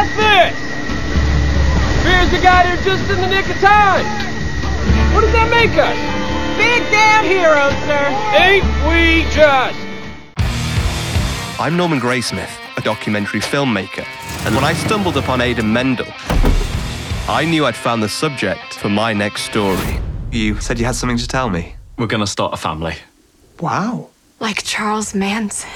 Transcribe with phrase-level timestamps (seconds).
[0.00, 0.56] about this?
[2.02, 4.04] Fears we got here just in the nick of time.
[5.14, 5.96] What does that make us?
[6.56, 8.08] Big damn heroes, sir.
[8.36, 9.78] Ain't we just?
[11.60, 14.06] I'm Norman Graysmith, a documentary filmmaker,
[14.46, 16.06] and when I stumbled upon Aidan Mendel,
[17.28, 19.98] I knew I'd found the subject for my next story.
[20.32, 21.74] You said you had something to tell me.
[21.98, 22.94] We're gonna start a family.
[23.60, 24.08] Wow.
[24.38, 25.68] Like Charles Manson.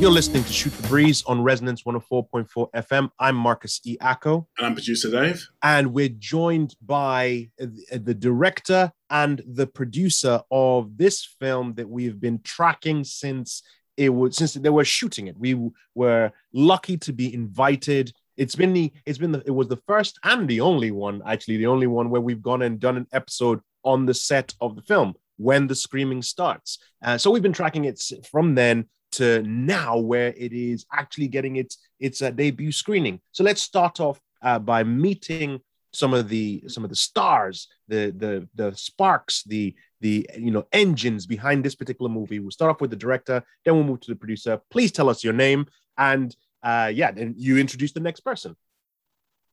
[0.00, 3.10] You're listening to Shoot the Breeze on Resonance 104.4 FM.
[3.20, 3.96] I'm Marcus E.
[4.00, 5.46] Acko, And I'm producer Dave.
[5.62, 12.18] and we're joined by the the director and the producer of this film that we've
[12.18, 13.62] been tracking since
[13.96, 15.38] it was since they were shooting it.
[15.38, 18.12] We were lucky to be invited.
[18.36, 21.58] It's been the it's been the it was the first and the only one actually
[21.58, 24.82] the only one where we've gone and done an episode on the set of the
[24.82, 26.78] film when the screaming starts.
[27.04, 31.56] Uh, so we've been tracking it from then to now where it is actually getting
[31.56, 33.20] its its uh, debut screening.
[33.32, 35.60] So let's start off uh, by meeting
[35.92, 40.66] some of the some of the stars, the the the sparks, the the you know
[40.72, 42.38] engines behind this particular movie.
[42.38, 44.60] We'll start off with the director, then we'll move to the producer.
[44.70, 48.56] Please tell us your name and uh, yeah, then you introduce the next person.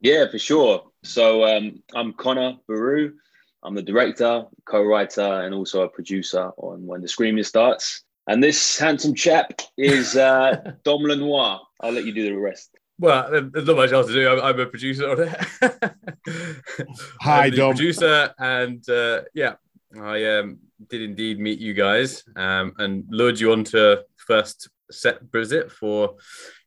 [0.01, 0.83] Yeah, for sure.
[1.03, 3.13] So um, I'm Connor Baru.
[3.63, 8.03] I'm the director, co-writer, and also a producer on When the Screaming Starts.
[8.27, 11.61] And this handsome chap is uh, Dom Lenoir.
[11.81, 12.69] I'll let you do the rest.
[12.99, 14.29] Well, there's not much else to do.
[14.29, 15.29] I'm, I'm a producer on it.
[17.21, 17.75] Hi, I'm the Dom.
[17.75, 19.55] Producer, and uh, yeah,
[19.97, 25.71] I um, did indeed meet you guys um, and lured you onto first set visit
[25.71, 26.15] for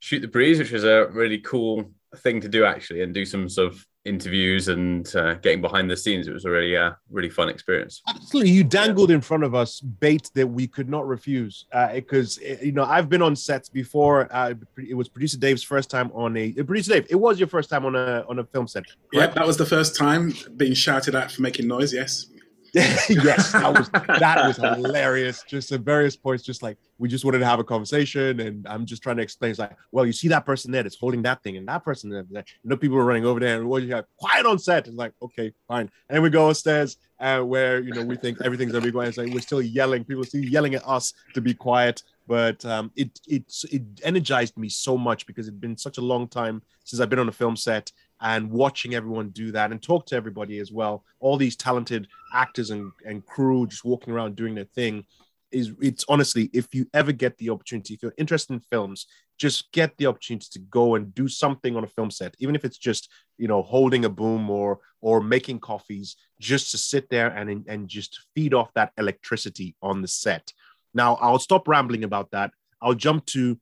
[0.00, 3.48] Shoot the Breeze, which was a really cool thing to do actually, and do some
[3.48, 6.26] sort of interviews and uh, getting behind the scenes.
[6.26, 8.02] It was a really, uh, really fun experience.
[8.08, 11.66] Absolutely, you dangled in front of us bait that we could not refuse.
[11.94, 14.28] Because you know, I've been on sets before.
[14.30, 17.06] Uh, it was producer Dave's first time on a uh, producer Dave.
[17.10, 18.84] It was your first time on a on a film set.
[19.12, 19.34] Yeah, correct?
[19.36, 21.92] that was the first time being shouted at for making noise.
[21.92, 22.26] Yes.
[22.74, 25.44] yes, that was that was hilarious.
[25.46, 28.86] Just at various points, just like we just wanted to have a conversation, and I'm
[28.86, 29.50] just trying to explain.
[29.50, 32.08] It's like, well, you see that person there that's holding that thing, and that person
[32.08, 32.24] there.
[32.30, 34.86] You know, people were running over there, and what you have quiet on set.
[34.86, 35.90] It's like, okay, fine.
[36.08, 39.08] And we go upstairs, uh, where you know we think everything's gonna be quiet.
[39.08, 40.04] It's like we're still yelling.
[40.04, 42.02] People are still yelling at us to be quiet.
[42.26, 46.28] But um, it it it energized me so much because it'd been such a long
[46.28, 50.06] time since I've been on a film set, and watching everyone do that and talk
[50.06, 51.04] to everybody as well.
[51.20, 55.04] All these talented actors and, and crew just walking around doing their thing
[55.50, 59.06] is it's honestly if you ever get the opportunity if you're interested in films
[59.38, 62.64] just get the opportunity to go and do something on a film set even if
[62.64, 67.28] it's just you know holding a boom or or making coffees just to sit there
[67.28, 70.52] and and just feed off that electricity on the set
[70.94, 72.50] now i'll stop rambling about that
[72.80, 73.58] i'll jump to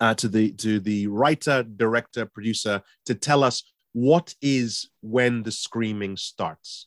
[0.00, 5.52] uh, to the to the writer director producer to tell us what is when the
[5.52, 6.86] screaming starts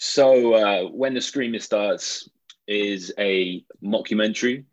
[0.00, 2.28] So uh, when the Screamer starts
[2.68, 4.64] is a mockumentary.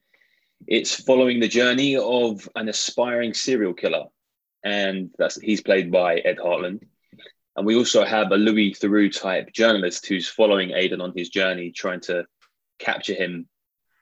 [0.67, 4.05] It's following the journey of an aspiring serial killer,
[4.63, 6.83] and that's he's played by Ed Hartland.
[7.55, 11.71] And we also have a Louis Theroux type journalist who's following Aidan on his journey,
[11.71, 12.25] trying to
[12.77, 13.47] capture him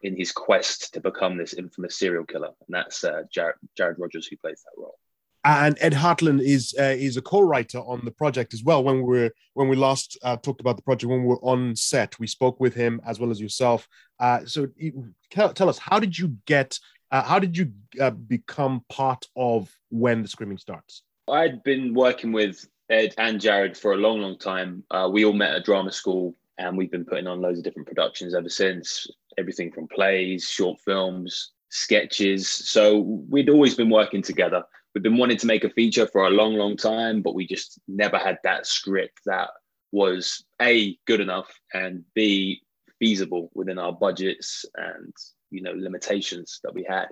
[0.01, 2.51] in his quest to become this infamous serial killer.
[2.67, 4.97] And that's uh, Jared, Jared Rogers who plays that role.
[5.45, 8.83] And Ed Hartland is uh, is a co-writer on the project as well.
[8.83, 11.75] When we were when we last uh, talked about the project, when we were on
[11.75, 13.87] set, we spoke with him as well as yourself.
[14.19, 14.67] Uh, so
[15.29, 16.79] tell, tell us, how did you get?
[17.11, 21.03] Uh, how did you uh, become part of when the screaming starts?
[21.29, 24.83] I'd been working with Ed and Jared for a long, long time.
[24.89, 27.87] Uh, we all met at drama school, and we've been putting on loads of different
[27.87, 29.07] productions ever since.
[29.37, 32.47] Everything from plays, short films, sketches.
[32.47, 32.99] So
[33.29, 34.63] we'd always been working together.
[34.93, 37.79] We've been wanting to make a feature for a long, long time, but we just
[37.87, 39.49] never had that script that
[39.91, 42.61] was a good enough and b
[42.99, 45.13] feasible within our budgets and
[45.51, 47.07] you know limitations that we had.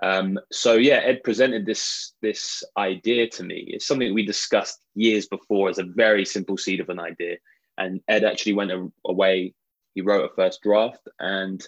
[0.00, 3.64] Um, so yeah, Ed presented this this idea to me.
[3.68, 7.36] It's something we discussed years before as a very simple seed of an idea,
[7.78, 8.72] and Ed actually went
[9.04, 9.54] away.
[9.94, 11.66] He wrote a first draft, and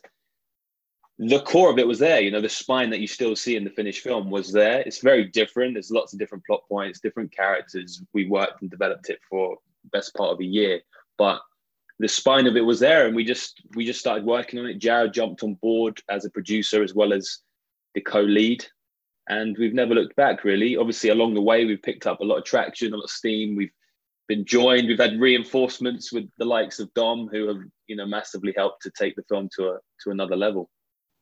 [1.28, 2.20] the core of it was there.
[2.20, 4.80] You know, the spine that you still see in the finished film was there.
[4.80, 5.74] It's very different.
[5.74, 8.02] There's lots of different plot points, different characters.
[8.14, 9.58] We worked and developed it for
[9.92, 10.80] best part of a year,
[11.18, 11.40] but
[11.98, 14.78] the spine of it was there, and we just we just started working on it.
[14.78, 17.38] Jared jumped on board as a producer as well as
[17.94, 18.64] the co-lead,
[19.28, 20.42] and we've never looked back.
[20.42, 23.10] Really, obviously, along the way, we've picked up a lot of traction, a lot of
[23.10, 23.56] steam.
[23.56, 23.72] We've
[24.26, 24.88] been joined.
[24.88, 27.58] We've had reinforcements with the likes of Dom, who have
[27.88, 30.70] you know massively helped to take the film to a to another level.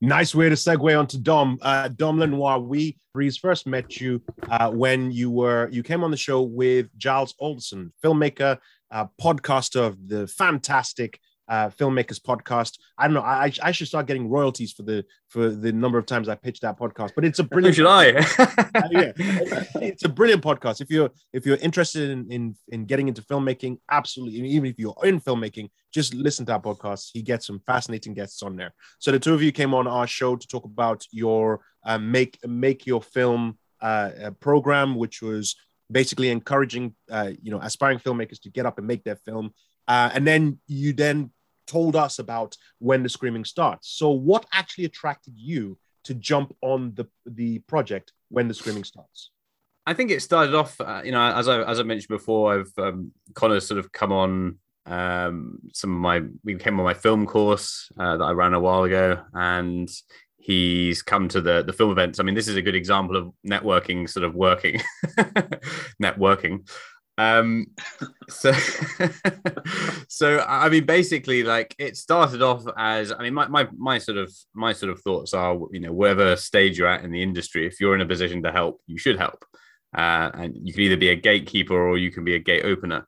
[0.00, 1.58] Nice way to segue onto Dom.
[1.60, 6.12] Uh, Dom Lenoir, we Breeze first met you uh, when you were you came on
[6.12, 8.58] the show with Giles Alderson, filmmaker,
[8.92, 11.18] uh, podcaster of the fantastic
[11.48, 12.78] uh, filmmakers podcast.
[12.96, 13.22] I don't know.
[13.22, 16.62] I, I should start getting royalties for the for the number of times I pitched
[16.62, 17.12] that podcast.
[17.14, 17.76] But it's a brilliant.
[17.76, 18.06] should I?
[18.90, 19.12] yeah,
[19.80, 20.80] it's a brilliant podcast.
[20.80, 24.40] If you're if you're interested in in, in getting into filmmaking, absolutely.
[24.50, 27.10] Even if you're in filmmaking, just listen to our podcast.
[27.12, 28.74] He gets some fascinating guests on there.
[28.98, 32.38] So the two of you came on our show to talk about your uh, make
[32.46, 35.56] make your film uh, program, which was
[35.90, 39.54] basically encouraging uh, you know aspiring filmmakers to get up and make their film.
[39.86, 41.30] Uh, and then you then
[41.69, 43.88] told us about when the screaming starts.
[43.91, 49.31] So, what actually attracted you to jump on the the project when the screaming starts?
[49.87, 52.73] I think it started off, uh, you know, as I as I mentioned before, I've
[52.79, 57.26] um, Connor sort of come on um, some of my we came on my film
[57.26, 59.88] course uh, that I ran a while ago, and
[60.38, 62.19] he's come to the the film events.
[62.19, 64.81] I mean, this is a good example of networking sort of working,
[66.03, 66.69] networking.
[67.19, 67.67] Um,
[68.29, 68.53] so,
[70.09, 74.19] so I mean, basically, like it started off as I mean, my, my my sort
[74.19, 77.67] of my sort of thoughts are, you know, whatever stage you're at in the industry,
[77.67, 79.44] if you're in a position to help, you should help,
[79.97, 83.06] uh, and you can either be a gatekeeper or you can be a gate opener.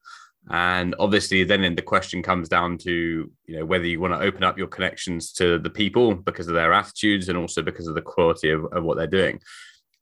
[0.51, 4.43] And obviously, then the question comes down to you know whether you want to open
[4.43, 8.03] up your connections to the people because of their attitudes and also because of the
[8.03, 9.41] quality of, of what they're doing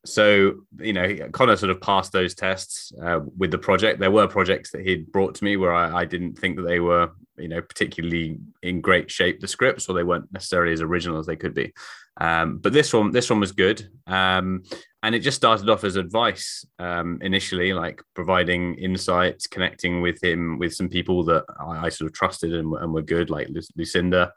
[0.05, 4.00] so you know connor sort of passed those tests uh, with the project.
[4.00, 6.81] There were projects that he'd brought to me where I, I, didn't think that they
[6.81, 11.19] were you know particularly in great shape the scripts or they weren't necessarily as original
[11.19, 11.73] as they could be.
[12.21, 13.89] Um, but this one this one was good.
[14.06, 14.62] Um,
[15.03, 20.59] and it just started off as advice um, initially like providing insights connecting with him
[20.59, 24.33] with some people that i, I sort of trusted and, and were good like lucinda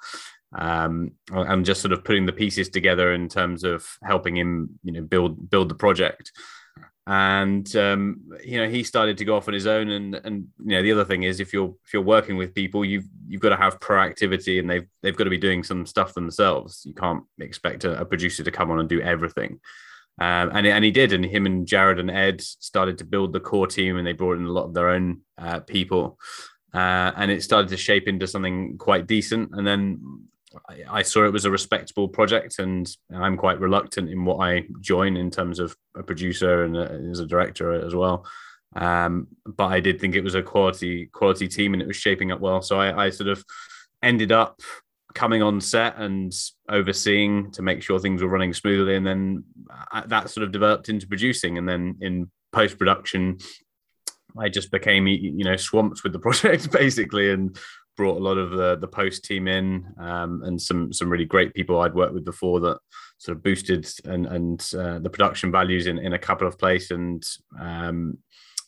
[0.57, 4.91] um, and just sort of putting the pieces together in terms of helping him, you
[4.91, 6.31] know, build build the project.
[7.07, 9.89] And um, you know, he started to go off on his own.
[9.89, 12.85] And and you know, the other thing is, if you're if you're working with people,
[12.85, 16.13] you've you've got to have proactivity, and they've they've got to be doing some stuff
[16.13, 16.83] themselves.
[16.85, 19.59] You can't expect a, a producer to come on and do everything.
[20.19, 23.39] Um, and, and he did, and him and Jared and Ed started to build the
[23.39, 26.19] core team, and they brought in a lot of their own uh, people,
[26.73, 29.49] uh, and it started to shape into something quite decent.
[29.53, 29.99] And then
[30.89, 35.15] I, saw it was a respectable project, and I'm quite reluctant in what I join
[35.17, 38.25] in terms of a producer and a, as a director as well.
[38.75, 42.31] Um, but I did think it was a quality quality team, and it was shaping
[42.31, 42.61] up well.
[42.61, 43.43] So I, I sort of
[44.01, 44.61] ended up
[45.13, 46.31] coming on set and
[46.69, 49.43] overseeing to make sure things were running smoothly, and then
[49.91, 53.37] uh, that sort of developed into producing, and then in post production.
[54.37, 57.57] I just became, you know, swamped with the project basically, and
[57.97, 61.53] brought a lot of the the post team in um, and some some really great
[61.53, 62.79] people I'd worked with before that
[63.17, 66.91] sort of boosted and and uh, the production values in in a couple of places
[66.91, 67.27] and
[67.59, 68.17] um,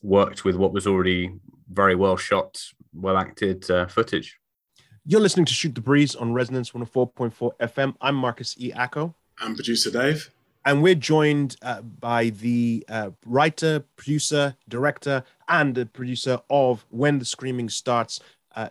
[0.01, 1.31] worked with what was already
[1.71, 2.61] very well shot,
[2.93, 4.37] well acted uh, footage.
[5.05, 7.95] You're listening to Shoot the Breeze on Resonance 104.4 FM.
[7.99, 8.71] I'm Marcus E.
[8.71, 9.13] Acko.
[9.39, 10.29] I'm producer Dave.
[10.65, 17.19] And we're joined uh, by the uh, writer, producer, director, and the producer of When
[17.19, 18.21] the Screaming Starts,
[18.55, 18.69] uh,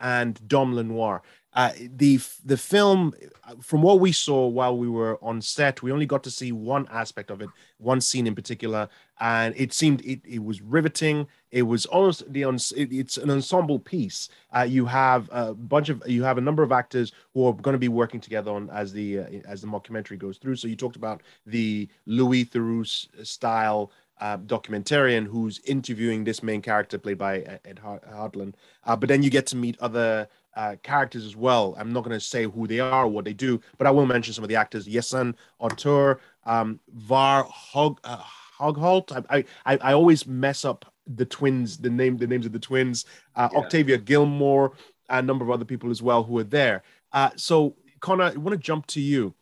[0.00, 1.22] and Dom Lenoir.
[1.52, 3.12] Uh, the the film,
[3.60, 6.86] from what we saw while we were on set, we only got to see one
[6.92, 11.26] aspect of it, one scene in particular, and it seemed it, it was riveting.
[11.50, 14.28] It was almost the it, it's an ensemble piece.
[14.56, 17.74] Uh, you have a bunch of you have a number of actors who are going
[17.74, 20.54] to be working together on as the uh, as the mockumentary goes through.
[20.54, 22.86] So you talked about the Louis Theroux
[23.26, 28.54] style uh, documentarian who's interviewing this main character played by Ed Hartland.
[28.84, 31.74] Uh, but then you get to meet other uh, characters as well.
[31.78, 34.06] I'm not going to say who they are or what they do, but I will
[34.06, 38.22] mention some of the actors: Yasen Atour, um, Var Hog uh,
[38.58, 39.24] Hogholt.
[39.30, 43.06] I, I I always mess up the twins, the name, the names of the twins.
[43.34, 43.58] Uh, yeah.
[43.58, 44.72] Octavia Gilmore,
[45.08, 46.82] a number of other people as well who are there.
[47.12, 49.34] Uh, so Connor, I want to jump to you.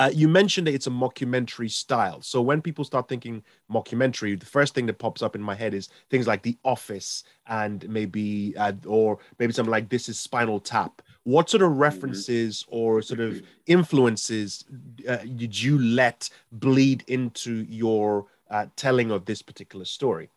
[0.00, 2.22] Uh, you mentioned that it's a mockumentary style.
[2.22, 5.74] So when people start thinking mockumentary, the first thing that pops up in my head
[5.74, 10.58] is things like The Office and maybe, uh, or maybe something like This is Spinal
[10.58, 11.02] Tap.
[11.24, 14.64] what sort of references or sort of influences
[15.06, 20.30] uh, did you let bleed into your uh, telling of this particular story?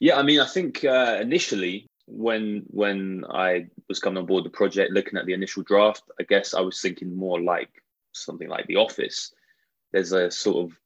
[0.00, 4.50] Yeah, I mean, I think uh, initially when when I was coming on board the
[4.50, 7.70] project, looking at the initial draft, I guess I was thinking more like
[8.12, 9.32] something like The Office.
[9.92, 10.78] There's a sort of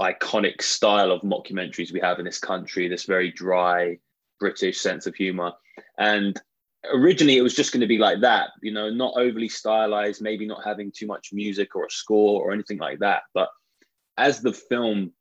[0.00, 3.98] iconic style of mockumentaries we have in this country, this very dry
[4.40, 5.52] British sense of humor.
[5.98, 6.40] And
[6.92, 10.46] originally it was just going to be like that, you know, not overly stylized, maybe
[10.46, 13.22] not having too much music or a score or anything like that.
[13.34, 13.48] But
[14.16, 15.12] as the film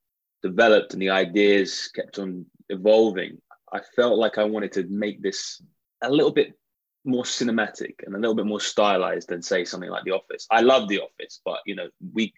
[0.41, 3.39] developed and the ideas kept on evolving,
[3.71, 5.61] I felt like I wanted to make this
[6.01, 6.57] a little bit
[7.03, 10.47] more cinematic and a little bit more stylized than say something like The Office.
[10.51, 12.33] I love The Office, but you know, we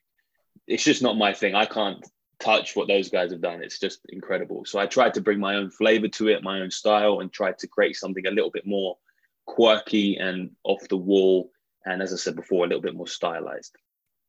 [0.67, 1.55] it's just not my thing.
[1.55, 2.05] I can't
[2.39, 3.63] touch what those guys have done.
[3.63, 4.65] It's just incredible.
[4.65, 7.57] So I tried to bring my own flavor to it, my own style, and tried
[7.59, 8.97] to create something a little bit more
[9.45, 11.51] quirky and off the wall.
[11.85, 13.75] And as I said before, a little bit more stylized.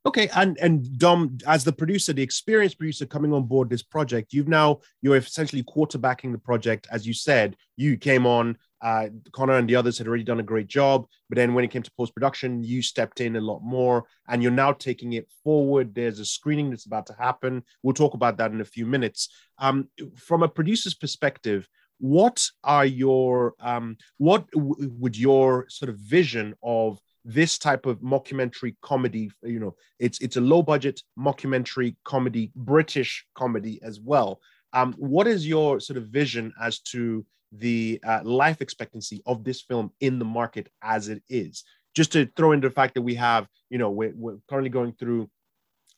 [0.05, 4.33] Okay, and and Dom, as the producer, the experienced producer coming on board this project,
[4.33, 6.87] you've now you're essentially quarterbacking the project.
[6.91, 8.57] As you said, you came on.
[8.81, 11.71] Uh, Connor and the others had already done a great job, but then when it
[11.71, 15.27] came to post production, you stepped in a lot more, and you're now taking it
[15.43, 15.95] forward.
[15.95, 17.63] There's a screening that's about to happen.
[17.81, 19.29] We'll talk about that in a few minutes.
[19.57, 25.97] Um, from a producer's perspective, what are your um, what w- would your sort of
[25.97, 31.95] vision of this type of mockumentary comedy you know it's it's a low budget mockumentary
[32.05, 34.39] comedy british comedy as well.
[34.73, 39.61] Um, what is your sort of vision as to the uh, life expectancy of this
[39.61, 41.63] film in the market as it is?
[41.95, 44.93] Just to throw in the fact that we have you know we're, we're currently going
[44.93, 45.29] through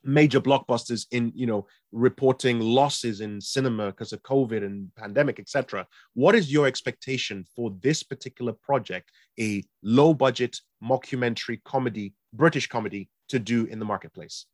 [0.03, 5.85] major blockbusters in you know reporting losses in cinema because of covid and pandemic etc
[6.13, 13.09] what is your expectation for this particular project a low budget mockumentary comedy british comedy
[13.29, 14.45] to do in the marketplace.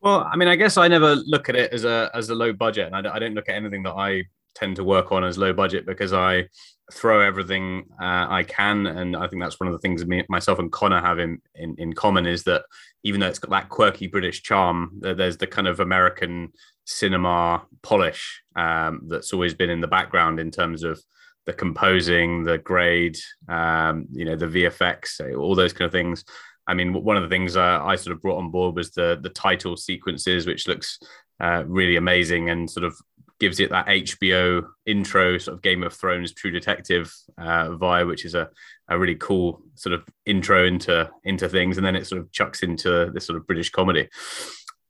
[0.00, 2.52] Well i mean i guess i never look at it as a as a low
[2.52, 2.86] budget.
[2.86, 4.24] And I don't, I don't look at anything that i
[4.58, 6.48] tend to work on as low budget because I
[6.92, 10.58] throw everything uh, I can, and I think that's one of the things me, myself
[10.58, 12.64] and Connor have in, in, in common is that
[13.04, 16.52] even though it's got that quirky British charm, there's the kind of American
[16.84, 21.00] cinema polish um, that's always been in the background in terms of
[21.48, 26.22] the composing, the grade, um, you know, the VFX, all those kind of things.
[26.66, 29.18] I mean, one of the things uh, I sort of brought on board was the
[29.22, 30.98] the title sequences, which looks
[31.40, 32.94] uh, really amazing and sort of
[33.40, 38.26] gives it that HBO intro, sort of Game of Thrones True Detective uh, vibe, which
[38.26, 38.50] is a,
[38.90, 42.62] a really cool sort of intro into into things, and then it sort of chucks
[42.62, 44.06] into this sort of British comedy.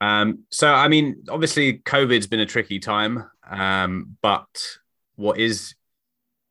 [0.00, 4.49] Um, so, I mean, obviously, COVID's been a tricky time, um, but
[5.15, 5.75] what is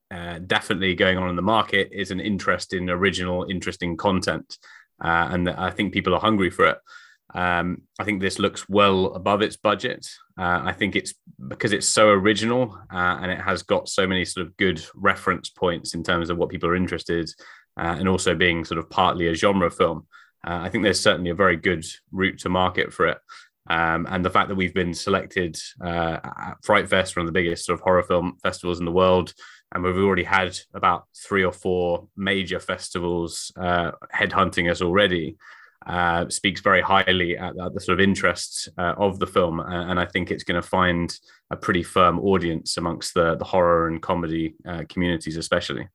[0.10, 4.58] uh, definitely going on in the market is an interest in original, interesting content,
[5.04, 6.78] uh, and I think people are hungry for it.
[7.36, 10.08] Um, I think this looks well above its budget.
[10.40, 11.14] Uh, I think it's
[11.48, 15.50] because it's so original uh, and it has got so many sort of good reference
[15.50, 17.30] points in terms of what people are interested,
[17.78, 20.08] uh, and also being sort of partly a genre film.
[20.44, 23.18] I think there's certainly a very good route to market for it.
[23.70, 27.66] Um, and the fact that we've been selected at Fright Fest, one of the biggest
[27.66, 29.34] sort of horror film festivals in the world,
[29.74, 35.38] and we've already had about three or four major festivals uh, headhunting us already
[35.86, 40.00] uh, speaks very highly at, at, the sort of interests uh, of the film, and
[40.00, 41.18] I think it's going to find
[41.50, 45.88] a pretty firm audience amongst the the horror and comedy uh, communities, especially.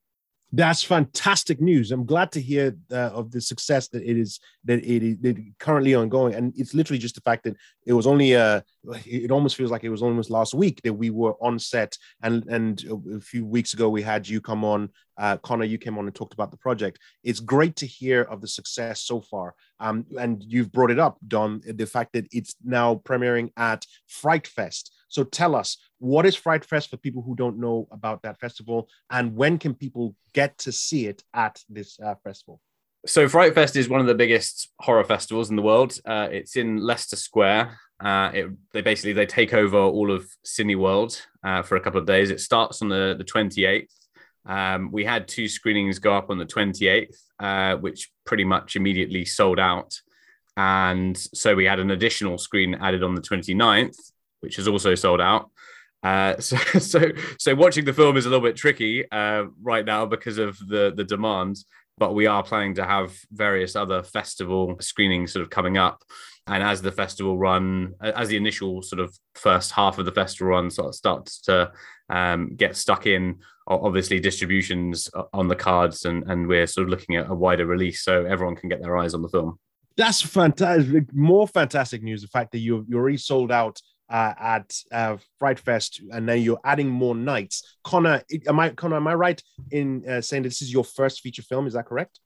[0.50, 1.92] That's fantastic news.
[1.92, 5.94] I'm glad to hear uh, of the success that it is that it is currently
[5.94, 8.60] ongoing, and it's literally just the fact that it was only uh
[9.06, 12.44] it almost feels like it was almost last week that we were on set, and
[12.46, 12.84] and
[13.14, 16.14] a few weeks ago we had you come on, uh, Connor, you came on and
[16.14, 16.98] talked about the project.
[17.22, 21.18] It's great to hear of the success so far, um, and you've brought it up,
[21.26, 24.92] Dom, the fact that it's now premiering at Fright Fest.
[25.08, 28.88] So tell us, what is Fright Fest for people who don't know about that festival,
[29.10, 32.60] and when can people get to see it at this uh, festival?
[33.04, 35.98] So Fright Fest is one of the biggest horror festivals in the world.
[36.04, 37.76] Uh, it's in Leicester Square.
[38.02, 42.06] Uh, it, they basically they take over all of Cineworld uh, for a couple of
[42.06, 42.30] days.
[42.30, 43.94] It starts on the the twenty eighth.
[44.44, 48.76] Um, we had two screenings go up on the twenty eighth, uh, which pretty much
[48.76, 50.00] immediately sold out.
[50.56, 53.96] And so we had an additional screen added on the 29th,
[54.40, 55.50] which is also sold out.
[56.02, 57.00] Uh, so, so,
[57.38, 60.92] so watching the film is a little bit tricky uh, right now because of the
[60.94, 61.56] the demand.
[61.98, 66.02] But we are planning to have various other festival screenings sort of coming up.
[66.46, 70.48] And as the festival run, as the initial sort of first half of the festival
[70.48, 71.72] run sort of starts to
[72.08, 77.16] um, get stuck in, obviously distributions on the cards, and and we're sort of looking
[77.16, 79.58] at a wider release so everyone can get their eyes on the film.
[79.96, 81.12] That's fantastic.
[81.14, 85.58] More fantastic news: the fact that you you already sold out uh, at uh, Fright
[85.58, 87.76] Fest, and then you're adding more nights.
[87.84, 88.96] Connor, am I Connor?
[88.96, 91.66] Am I right in uh, saying this is your first feature film?
[91.66, 92.20] Is that correct?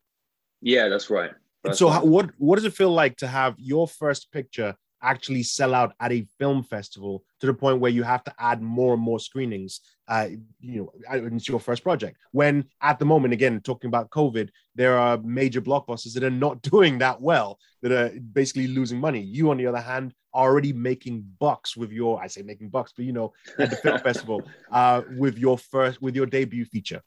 [0.63, 1.33] Yeah, that's right.
[1.67, 5.43] That's so, how, what what does it feel like to have your first picture actually
[5.43, 8.95] sell out at a film festival to the point where you have to add more
[8.95, 9.81] and more screenings?
[10.09, 10.29] Uh,
[10.61, 12.17] you know, it's your first project.
[12.33, 16.63] When at the moment, again, talking about COVID, there are major blockbusters that are not
[16.73, 19.21] doing that well, that are basically losing money.
[19.21, 22.93] You, on the other hand, are already making bucks with your, I say making bucks,
[22.95, 27.03] but you know, at the film festival, uh, with your first, with your debut feature.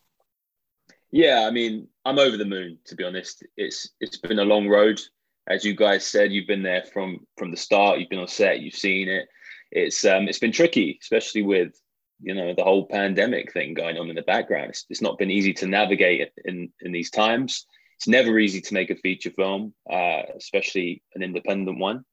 [1.12, 3.44] Yeah, I mean, I'm over the moon to be honest.
[3.56, 5.00] It's it's been a long road,
[5.48, 6.32] as you guys said.
[6.32, 8.00] You've been there from from the start.
[8.00, 8.62] You've been on set.
[8.62, 9.28] You've seen it.
[9.72, 11.80] It's um it's been tricky, especially with
[12.20, 14.72] you know the whole pandemic thing going on in the background.
[14.72, 17.68] It's, it's not been easy to navigate in in these times.
[17.98, 22.06] It's never easy to make a feature film, uh, especially an independent one.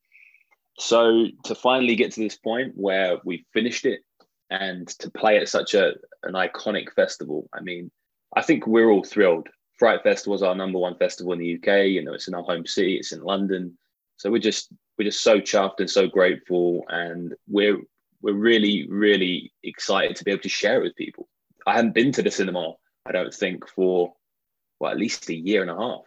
[0.78, 4.00] So to finally get to this point where we've finished it
[4.50, 7.90] and to play at such a an iconic festival, I mean
[8.36, 9.48] I think we're all thrilled.
[9.78, 11.86] Fright Fest was our number one festival in the UK.
[11.86, 12.96] You know, it's in our home city.
[12.96, 13.76] It's in London.
[14.16, 17.78] So we're just we're just so chuffed and so grateful, and we're
[18.22, 21.28] we're really really excited to be able to share it with people.
[21.66, 24.14] I haven't been to the cinema, I don't think, for
[24.80, 26.02] well at least a year and a half.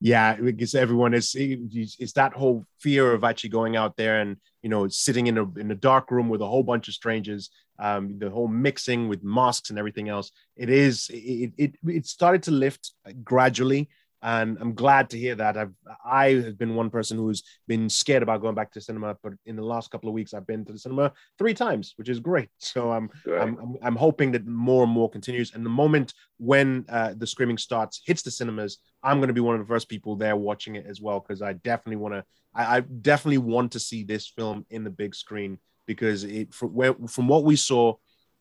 [0.00, 4.68] Yeah, because everyone is it's that whole fear of actually going out there and you
[4.68, 8.18] know sitting in a in a dark room with a whole bunch of strangers um,
[8.18, 10.30] the whole mixing with masks and everything else.
[10.56, 13.88] It is it, it it started to lift gradually,
[14.22, 15.56] and I'm glad to hear that.
[15.56, 15.72] I've
[16.04, 19.56] I have been one person who's been scared about going back to cinema, but in
[19.56, 22.48] the last couple of weeks, I've been to the cinema three times, which is great.
[22.58, 25.54] So I'm I'm, I'm, I'm hoping that more and more continues.
[25.54, 29.40] And the moment when uh, the screaming starts hits the cinemas, I'm going to be
[29.40, 32.24] one of the first people there watching it as well because I definitely want to.
[32.54, 36.74] I, I definitely want to see this film in the big screen because it from,
[36.74, 37.94] where, from what we saw,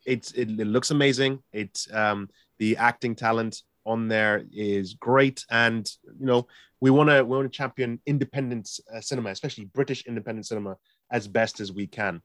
[0.06, 1.40] it, it, it looks amazing.
[1.52, 6.48] It's um, the acting talent on there is great, and you know
[6.80, 10.78] we want to we want to champion independent uh, cinema, especially British independent cinema,
[11.12, 12.22] as best as we can.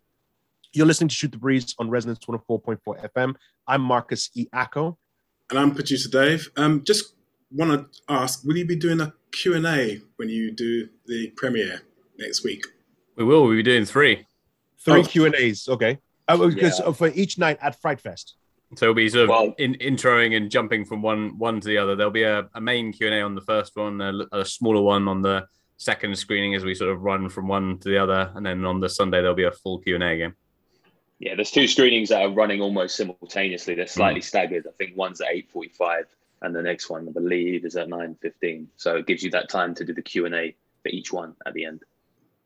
[0.75, 2.79] You're listening to Shoot the Breeze on Resonance 104.4
[3.13, 3.35] FM.
[3.67, 4.47] I'm Marcus E.
[4.55, 4.97] Acko.
[5.51, 6.51] And I'm producer Dave.
[6.57, 7.15] Um, just
[7.51, 11.83] want to ask, will you be doing a Q&A when you do the premiere
[12.19, 12.65] next week?
[13.17, 13.45] We will.
[13.45, 14.27] We'll be doing three.
[14.79, 15.05] Three oh.
[15.05, 15.69] Q and A's.
[15.69, 15.99] Okay.
[16.29, 16.93] Oh, because yeah.
[16.93, 18.37] for each night at Fright Fest.
[18.75, 21.77] So we'll be sort of well, in, introing and jumping from one one to the
[21.77, 21.95] other.
[21.95, 24.81] There'll be a, a main Q and A on the first one, a, a, smaller
[24.81, 28.33] one on the second screening as we sort of run from one to the other,
[28.35, 30.35] and then on the Sunday there'll be a full Q and A again.
[31.19, 33.75] Yeah, there's two screenings that are running almost simultaneously.
[33.75, 34.25] They're slightly mm.
[34.25, 34.67] staggered.
[34.67, 36.07] I think one's at eight forty-five,
[36.41, 38.69] and the next one, I believe, is at nine fifteen.
[38.77, 41.35] So it gives you that time to do the Q and A for each one
[41.47, 41.83] at the end.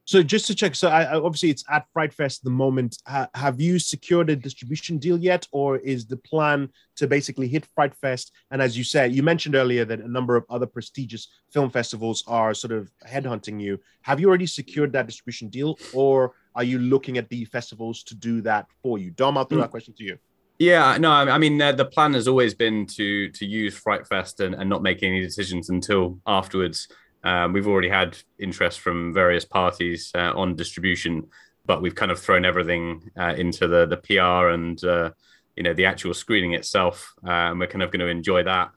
[0.06, 2.96] So just to check, so I, obviously it's at Fright Fest at the moment.
[3.08, 7.66] Ha, have you secured a distribution deal yet, or is the plan to basically hit
[7.74, 8.30] Fright Fest?
[8.52, 12.22] And as you said, you mentioned earlier that a number of other prestigious film festivals
[12.28, 13.80] are sort of headhunting you.
[14.02, 18.14] Have you already secured that distribution deal, or are you looking at the festivals to
[18.14, 19.10] do that for you?
[19.10, 20.18] Dom, I'll throw that question to you.
[20.60, 24.38] Yeah, no, I mean uh, the plan has always been to to use Fright Fest
[24.38, 26.86] and, and not make any decisions until afterwards.
[27.26, 31.26] Um, we've already had interest from various parties uh, on distribution,
[31.66, 35.10] but we've kind of thrown everything uh, into the the PR and uh,
[35.56, 38.70] you know the actual screening itself, uh, and we're kind of going to enjoy that.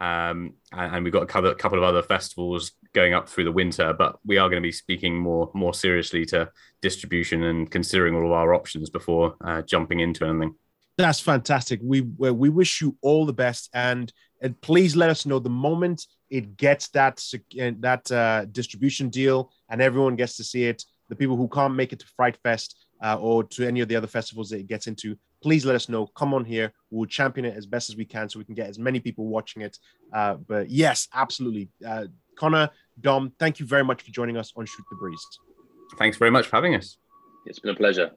[0.00, 3.92] Um, and, and, we've got a couple, of other festivals going up through the winter,
[3.92, 8.24] but we are going to be speaking more more seriously to distribution and considering all
[8.24, 10.54] of our options before uh, jumping into anything.
[10.96, 11.80] That's fantastic.
[11.82, 14.10] We we wish you all the best, and
[14.40, 17.22] and please let us know the moment it gets that
[17.80, 20.84] that uh, distribution deal and everyone gets to see it.
[21.08, 23.96] The people who can't make it to Fright Fest uh, or to any of the
[23.96, 26.06] other festivals that it gets into, please let us know.
[26.06, 26.72] Come on here.
[26.90, 29.26] We'll champion it as best as we can so we can get as many people
[29.26, 29.76] watching it.
[30.12, 31.68] Uh, but yes, absolutely.
[31.84, 35.26] Uh, Connor, Dom, thank you very much for joining us on Shoot the Breeze.
[35.98, 36.96] Thanks very much for having us.
[37.46, 38.12] It's been a pleasure.